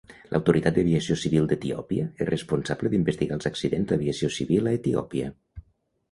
L'Autoritat 0.33 0.77
d'Aviació 0.77 1.15
Civil 1.23 1.49
d'Etiòpia 1.49 2.05
és 2.23 2.27
responsable 2.29 2.91
d'investigar 2.93 3.37
els 3.39 3.49
accidents 3.49 3.91
d'aviació 3.91 4.31
civil 4.39 4.71
a 4.71 4.75
Etiòpia. 4.79 5.29